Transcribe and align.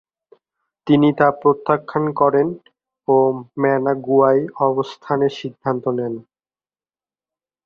তিনি 0.87 1.09
তা 1.17 1.27
প্রত্যাখ্যান 1.41 2.05
করেন 2.19 2.47
ও 3.07 3.15
ম্যানাগুয়ায় 3.61 4.43
অবস্থানের 4.67 5.33
সিদ্ধান্ত 5.39 5.83
নেন। 5.97 6.13